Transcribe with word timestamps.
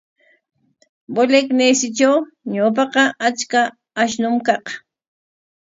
Bolegnesitraw 1.15 2.15
ñawpaqa 2.53 3.03
achka 3.27 3.61
ashnum 4.01 4.35
kaq. 4.47 4.65